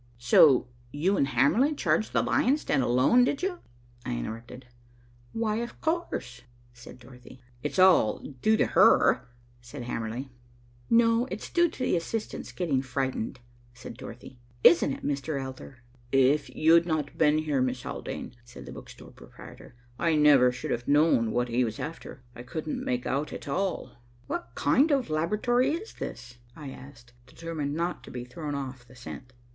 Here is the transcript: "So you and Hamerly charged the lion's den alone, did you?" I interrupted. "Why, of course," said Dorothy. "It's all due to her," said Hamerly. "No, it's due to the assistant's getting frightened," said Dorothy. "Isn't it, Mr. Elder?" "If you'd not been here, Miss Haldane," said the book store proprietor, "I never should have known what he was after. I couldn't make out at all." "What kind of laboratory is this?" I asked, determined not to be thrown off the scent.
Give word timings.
"So 0.17 0.67
you 0.91 1.15
and 1.15 1.27
Hamerly 1.27 1.75
charged 1.75 2.11
the 2.11 2.23
lion's 2.23 2.65
den 2.65 2.81
alone, 2.81 3.23
did 3.23 3.43
you?" 3.43 3.59
I 4.03 4.13
interrupted. 4.15 4.65
"Why, 5.31 5.57
of 5.57 5.79
course," 5.79 6.41
said 6.73 6.97
Dorothy. 6.97 7.43
"It's 7.61 7.77
all 7.77 8.17
due 8.41 8.57
to 8.57 8.65
her," 8.65 9.27
said 9.61 9.83
Hamerly. 9.83 10.31
"No, 10.89 11.27
it's 11.29 11.51
due 11.51 11.69
to 11.69 11.83
the 11.83 11.95
assistant's 11.95 12.51
getting 12.51 12.81
frightened," 12.81 13.41
said 13.75 13.95
Dorothy. 13.95 14.39
"Isn't 14.63 14.91
it, 14.91 15.05
Mr. 15.05 15.39
Elder?" 15.39 15.83
"If 16.11 16.49
you'd 16.49 16.87
not 16.87 17.15
been 17.15 17.37
here, 17.37 17.61
Miss 17.61 17.83
Haldane," 17.83 18.33
said 18.43 18.65
the 18.65 18.71
book 18.71 18.89
store 18.89 19.11
proprietor, 19.11 19.75
"I 19.99 20.15
never 20.15 20.51
should 20.51 20.71
have 20.71 20.87
known 20.87 21.29
what 21.29 21.47
he 21.47 21.63
was 21.63 21.79
after. 21.79 22.23
I 22.35 22.41
couldn't 22.41 22.83
make 22.83 23.05
out 23.05 23.31
at 23.31 23.47
all." 23.47 24.01
"What 24.25 24.55
kind 24.55 24.89
of 24.89 25.11
laboratory 25.11 25.73
is 25.73 25.93
this?" 25.93 26.39
I 26.55 26.71
asked, 26.71 27.13
determined 27.27 27.75
not 27.75 28.03
to 28.05 28.09
be 28.09 28.25
thrown 28.25 28.55
off 28.55 28.87
the 28.87 28.95
scent. 28.95 29.33